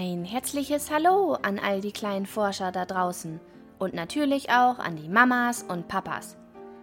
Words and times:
herzliches 0.00 0.90
Hallo 0.90 1.34
an 1.42 1.58
all 1.58 1.80
die 1.80 1.92
kleinen 1.92 2.24
Forscher 2.26 2.72
da 2.72 2.86
draußen 2.86 3.40
und 3.78 3.92
natürlich 3.92 4.48
auch 4.48 4.78
an 4.78 4.96
die 4.96 5.08
Mamas 5.08 5.62
und 5.62 5.86
Papas. 5.86 6.36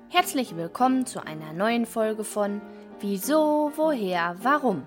Herzlich 0.10 0.56
willkommen 0.56 1.06
zu 1.06 1.26
einer 1.26 1.54
neuen 1.54 1.86
Folge 1.86 2.24
von 2.24 2.62
Wieso, 3.00 3.72
woher, 3.76 4.36
warum? 4.42 4.84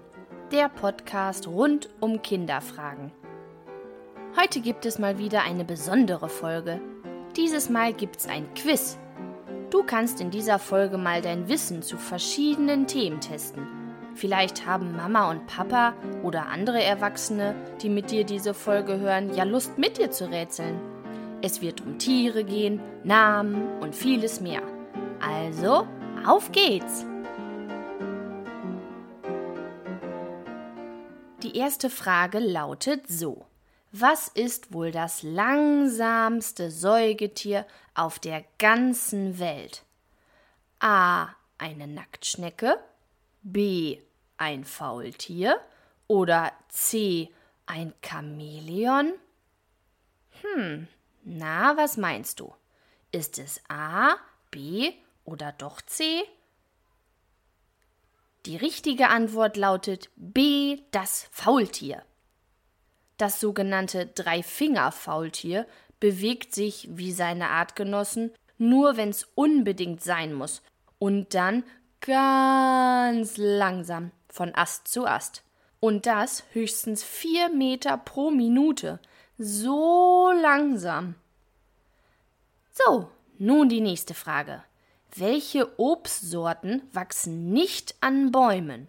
Der 0.53 0.69
Podcast 0.69 1.49
rund 1.49 1.89
um 2.01 2.23
Kinderfragen. 2.23 3.11
Heute 4.41 4.61
gibt 4.61 4.87
es 4.87 4.99
mal 4.99 5.19
wieder 5.19 5.43
eine 5.43 5.65
besondere 5.65 6.29
Folge. 6.29 6.81
Dieses 7.37 7.71
Mal 7.71 7.93
gibt 7.93 8.17
es 8.19 8.29
ein 8.29 8.53
Quiz. 8.55 8.99
Du 9.71 9.83
kannst 9.83 10.21
in 10.21 10.31
dieser 10.31 10.59
Folge 10.59 10.97
mal 10.97 11.23
dein 11.23 11.49
Wissen 11.49 11.83
zu 11.83 11.97
verschiedenen 11.97 12.87
Themen 12.87 13.21
testen. 13.21 13.82
Vielleicht 14.15 14.67
haben 14.67 14.95
Mama 14.97 15.31
und 15.31 15.47
Papa 15.47 15.95
oder 16.23 16.49
andere 16.49 16.83
Erwachsene, 16.83 17.55
die 17.81 17.89
mit 17.89 18.11
dir 18.11 18.25
diese 18.25 18.55
Folge 18.55 18.99
hören, 18.99 19.35
ja 19.35 19.45
Lust 19.45 19.79
mit 19.79 19.99
dir 19.99 20.11
zu 20.11 20.31
rätseln. 20.31 20.81
Es 21.41 21.61
wird 21.61 21.81
um 21.81 21.99
Tiere 21.99 22.45
gehen, 22.45 22.81
Namen 23.05 23.81
und 23.81 23.97
vieles 23.97 24.41
mehr. 24.41 24.63
Also, 25.21 25.87
auf 26.27 26.53
geht's! 26.53 27.05
Die 31.43 31.57
erste 31.57 31.91
Frage 31.91 32.39
lautet 32.39 33.09
so. 33.09 33.47
Was 33.91 34.29
ist 34.29 34.73
wohl 34.73 34.91
das 34.91 35.23
langsamste 35.23 36.71
Säugetier 36.71 37.67
auf 37.95 38.19
der 38.19 38.45
ganzen 38.59 39.39
Welt? 39.39 39.83
A. 40.79 41.29
Eine 41.59 41.87
Nacktschnecke, 41.87 42.79
B. 43.43 43.99
ein 44.37 44.65
Faultier 44.65 45.61
oder 46.07 46.53
C. 46.69 47.31
ein 47.67 47.93
Chamäleon? 48.03 49.15
Hm, 50.43 50.89
na, 51.25 51.77
was 51.77 51.97
meinst 51.97 52.41
du? 52.41 52.55
Ist 53.11 53.39
es 53.39 53.61
A, 53.69 54.17
B 54.51 54.93
oder 55.25 55.53
doch 55.53 55.81
C? 55.83 56.23
Die 58.47 58.57
richtige 58.57 59.09
Antwort 59.09 59.57
lautet 59.57 60.11
B, 60.17 60.81
das 60.91 61.29
Faultier. 61.31 62.03
Das 63.17 63.39
sogenannte 63.39 64.07
Dreifinger-Faultier 64.07 65.67
bewegt 66.01 66.53
sich 66.55 66.89
wie 66.91 67.13
seine 67.13 67.51
Artgenossen 67.51 68.33
nur, 68.59 68.97
wenn 68.97 69.11
es 69.11 69.29
unbedingt 69.37 70.03
sein 70.03 70.33
muss 70.33 70.63
und 70.99 71.35
dann 71.35 71.63
ganz 72.03 73.37
langsam 73.37 74.11
von 74.29 74.55
Ast 74.55 74.89
zu 74.89 75.07
Ast. 75.07 75.43
Und 75.81 76.07
das 76.07 76.45
höchstens 76.53 77.03
vier 77.03 77.49
Meter 77.49 77.97
pro 77.97 78.31
Minute. 78.31 79.01
So 79.39 80.33
langsam. 80.41 81.17
So, 82.73 83.11
nun 83.39 83.69
die 83.69 83.81
nächste 83.81 84.15
Frage. 84.15 84.63
Welche 85.15 85.79
Obstsorten 85.79 86.83
wachsen 86.93 87.53
nicht 87.53 87.95
an 88.01 88.31
Bäumen? 88.31 88.89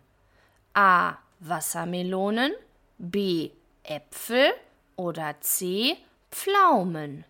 A. 0.73 1.17
Wassermelonen, 1.39 2.53
B. 2.97 3.51
Äpfel 3.83 4.51
oder 4.95 5.35
C. 5.41 5.97
Pflaumen. 6.31 7.25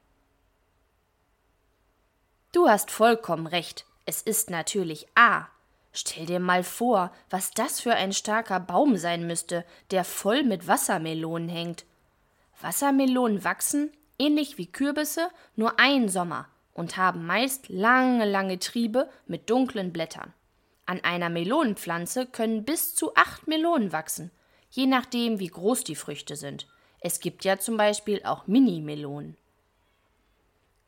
Du 2.51 2.69
hast 2.69 2.91
vollkommen 2.91 3.47
recht. 3.47 3.85
Es 4.05 4.21
ist 4.21 4.51
natürlich 4.51 5.07
A. 5.15 5.47
Stell 5.93 6.25
dir 6.25 6.39
mal 6.39 6.63
vor, 6.63 7.11
was 7.29 7.51
das 7.51 7.79
für 7.79 7.93
ein 7.93 8.13
starker 8.13 8.59
Baum 8.59 8.97
sein 8.97 9.27
müsste, 9.27 9.63
der 9.91 10.03
voll 10.03 10.43
mit 10.43 10.67
Wassermelonen 10.67 11.49
hängt. 11.49 11.85
Wassermelonen 12.61 13.43
wachsen, 13.43 13.91
ähnlich 14.17 14.57
wie 14.57 14.65
Kürbisse, 14.65 15.29
nur 15.55 15.79
einen 15.79 16.09
Sommer 16.09 16.47
und 16.73 16.97
haben 16.97 17.27
meist 17.27 17.69
lange, 17.69 18.25
lange 18.25 18.57
Triebe 18.57 19.07
mit 19.27 19.51
dunklen 19.51 19.93
Blättern. 19.93 20.33
An 20.87 20.99
einer 21.03 21.29
Melonenpflanze 21.29 22.25
können 22.25 22.65
bis 22.65 22.95
zu 22.95 23.15
acht 23.15 23.47
Melonen 23.47 23.91
wachsen, 23.91 24.31
je 24.71 24.87
nachdem, 24.87 25.39
wie 25.39 25.47
groß 25.47 25.83
die 25.83 25.95
Früchte 25.95 26.35
sind. 26.35 26.67
Es 26.99 27.19
gibt 27.19 27.45
ja 27.45 27.59
zum 27.59 27.77
Beispiel 27.77 28.21
auch 28.23 28.47
Mini-Melonen. 28.47 29.37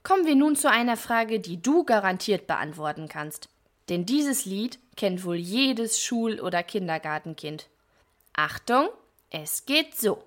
Kommen 0.02 0.26
wir 0.26 0.36
nun 0.36 0.56
zu 0.56 0.70
einer 0.70 0.98
Frage, 0.98 1.40
die 1.40 1.62
du 1.62 1.84
garantiert 1.84 2.48
beantworten 2.48 3.08
kannst. 3.08 3.50
Denn 3.90 4.06
dieses 4.06 4.46
Lied 4.46 4.80
kennt 4.96 5.24
wohl 5.24 5.36
jedes 5.36 6.02
Schul- 6.02 6.40
oder 6.40 6.64
Kindergartenkind. 6.64 7.68
Achtung, 8.34 8.90
es 9.30 9.66
geht 9.66 9.96
so. 9.96 10.24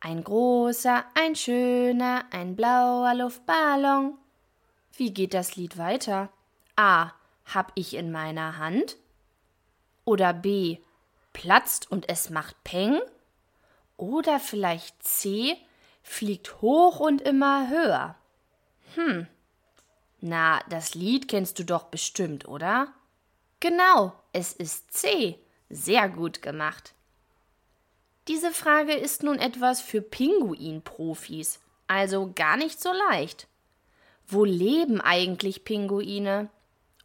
Ein 0.00 0.24
großer, 0.24 1.04
ein 1.14 1.36
schöner, 1.36 2.24
ein 2.30 2.56
blauer 2.56 3.14
Luftballon. 3.14 4.18
Wie 4.96 5.14
geht 5.14 5.32
das 5.32 5.56
Lied 5.56 5.78
weiter? 5.78 6.28
A. 6.76 7.12
Hab 7.46 7.72
ich 7.74 7.94
in 7.94 8.12
meiner 8.12 8.58
Hand? 8.58 8.96
Oder 10.04 10.32
B. 10.32 10.78
Platzt 11.32 11.90
und 11.90 12.08
es 12.08 12.30
macht 12.30 12.62
Peng? 12.64 13.00
Oder 13.96 14.40
vielleicht 14.40 15.02
C. 15.02 15.56
Fliegt 16.02 16.60
hoch 16.60 17.00
und 17.00 17.20
immer 17.20 17.68
höher? 17.70 18.16
Hm, 18.94 19.26
na, 20.24 20.60
das 20.68 20.94
Lied 20.94 21.26
kennst 21.26 21.58
du 21.58 21.64
doch 21.64 21.84
bestimmt, 21.84 22.46
oder? 22.46 22.94
Genau, 23.58 24.12
es 24.32 24.52
ist 24.52 24.92
C. 24.92 25.36
Sehr 25.68 26.08
gut 26.08 26.42
gemacht. 26.42 26.94
Diese 28.28 28.52
Frage 28.52 28.92
ist 28.92 29.24
nun 29.24 29.40
etwas 29.40 29.80
für 29.80 30.00
Pinguinprofis, 30.00 31.58
also 31.88 32.32
gar 32.36 32.56
nicht 32.56 32.80
so 32.80 32.90
leicht. 33.10 33.48
Wo 34.28 34.44
leben 34.44 35.00
eigentlich 35.00 35.64
Pinguine? 35.64 36.48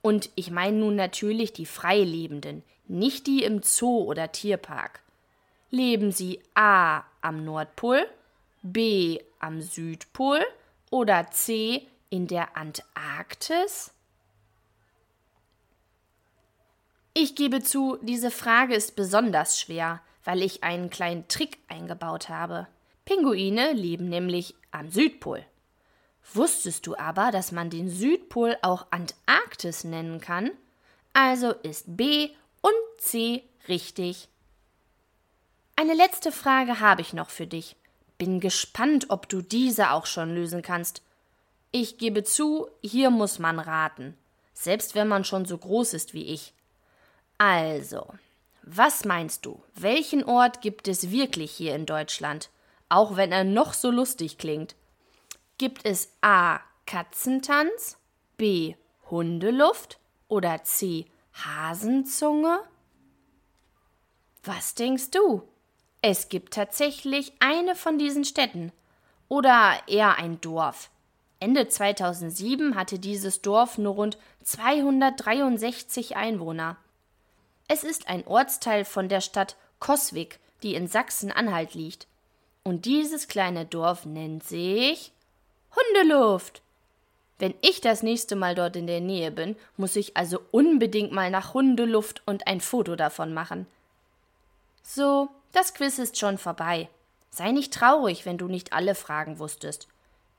Und 0.04 0.30
ich 0.36 0.52
meine 0.52 0.78
nun 0.78 0.96
natürlich 0.96 1.54
die 1.54 1.66
Freilebenden, 1.66 2.62
nicht 2.88 3.26
die 3.26 3.44
im 3.44 3.64
Zoo 3.64 4.04
oder 4.04 4.32
Tierpark. 4.32 5.02
Leben 5.72 6.12
sie 6.12 6.40
A 6.54 7.02
am 7.22 7.44
Nordpol, 7.44 8.06
B 8.62 9.20
am 9.40 9.60
Südpol 9.60 10.46
oder 10.92 11.32
C 11.32 11.88
in 12.10 12.28
der 12.28 12.56
Antarktis? 12.56 13.92
Ich 17.14 17.36
gebe 17.36 17.64
zu, 17.64 17.98
diese 18.02 18.30
Frage 18.30 18.76
ist 18.76 18.96
besonders 18.96 19.60
schwer, 19.60 20.02
weil 20.24 20.42
ich 20.44 20.64
einen 20.64 20.90
kleinen 20.90 21.28
Trick 21.28 21.58
eingebaut 21.68 22.30
habe. 22.30 22.68
Pinguine 23.06 23.74
leben 23.74 24.10
nämlich 24.10 24.54
am 24.72 24.92
Südpol. 24.92 25.44
Wusstest 26.34 26.86
du 26.86 26.96
aber, 26.98 27.32
dass 27.32 27.52
man 27.52 27.70
den 27.70 27.90
Südpol 27.90 28.58
auch 28.62 28.88
Antarktis 28.92 29.84
nennen 29.84 30.20
kann? 30.20 30.52
Also 31.14 31.52
ist 31.52 31.98
B 31.98 32.30
und 32.62 32.74
C 33.00 33.44
richtig. 33.68 34.28
Eine 35.76 35.94
letzte 35.94 36.32
Frage 36.32 36.80
habe 36.80 37.02
ich 37.02 37.14
noch 37.14 37.30
für 37.30 37.48
dich. 37.48 37.76
Bin 38.18 38.40
gespannt, 38.40 39.06
ob 39.10 39.30
du 39.30 39.42
diese 39.42 39.92
auch 39.92 40.06
schon 40.06 40.36
lösen 40.36 40.62
kannst. 40.62 41.02
Ich 41.72 41.98
gebe 41.98 42.24
zu, 42.24 42.70
hier 42.82 43.10
muss 43.10 43.40
man 43.40 43.60
raten, 43.60 44.18
selbst 44.54 44.96
wenn 44.96 45.08
man 45.08 45.24
schon 45.24 45.46
so 45.46 45.58
groß 45.58 45.94
ist 45.94 46.14
wie 46.14 46.26
ich. 46.26 46.54
Also, 47.38 48.08
was 48.64 49.06
meinst 49.06 49.46
du, 49.46 49.62
welchen 49.76 50.24
Ort 50.24 50.62
gibt 50.62 50.88
es 50.88 51.12
wirklich 51.12 51.52
hier 51.52 51.76
in 51.76 51.86
Deutschland, 51.86 52.50
auch 52.90 53.16
wenn 53.16 53.32
er 53.32 53.44
noch 53.44 53.74
so 53.74 53.92
lustig 53.92 54.38
klingt? 54.38 54.76
Gibt 55.58 55.86
es 55.86 56.12
A. 56.22 56.60
Katzentanz, 56.86 57.98
B. 58.38 58.76
Hundeluft 59.10 60.00
oder 60.28 60.64
C. 60.64 61.06
Hasenzunge? 61.34 62.60
Was 64.44 64.76
denkst 64.76 65.12
du? 65.12 65.44
Es 66.02 66.30
gibt 66.30 66.54
tatsächlich 66.54 67.34
eine 67.40 67.76
von 67.76 67.98
diesen 67.98 68.24
Städten 68.24 68.72
oder 69.28 69.82
eher 69.88 70.18
ein 70.18 70.40
Dorf. 70.40 70.90
Ende 71.40 71.68
2007 71.68 72.76
hatte 72.76 72.98
dieses 72.98 73.42
Dorf 73.42 73.78
nur 73.78 73.96
rund 73.96 74.18
263 74.44 76.16
Einwohner. 76.16 76.78
Es 77.68 77.84
ist 77.84 78.08
ein 78.08 78.26
Ortsteil 78.26 78.86
von 78.86 79.10
der 79.10 79.22
Stadt 79.22 79.56
Coswig, 79.80 80.40
die 80.64 80.74
in 80.74 80.88
Sachsen-Anhalt 80.88 81.74
liegt. 81.74 82.08
Und 82.64 82.86
dieses 82.86 83.28
kleine 83.28 83.66
Dorf 83.66 84.06
nennt 84.06 84.44
sich 84.44 85.12
Hundeluft. 85.76 86.62
Wenn 87.40 87.54
ich 87.62 87.82
das 87.82 88.02
nächste 88.02 88.36
Mal 88.36 88.56
dort 88.56 88.76
in 88.76 88.88
der 88.88 89.02
Nähe 89.02 89.32
bin, 89.32 89.56
muss 89.76 89.96
ich 89.96 90.18
also 90.18 90.42
unbedingt 90.52 91.12
mal 91.12 91.30
nach 91.30 91.54
Hundeluft 91.54 92.24
und 92.26 92.48
ein 92.48 92.62
Foto 92.62 92.96
davon 92.96 93.34
machen. 93.34 93.68
So, 94.82 95.30
das 95.52 95.76
Quiz 95.76 96.00
ist 96.00 96.18
schon 96.18 96.40
vorbei. 96.40 96.90
Sei 97.30 97.52
nicht 97.52 97.74
traurig, 97.74 98.26
wenn 98.26 98.40
du 98.40 98.48
nicht 98.48 98.74
alle 98.74 98.96
Fragen 98.96 99.38
wusstest. 99.38 99.88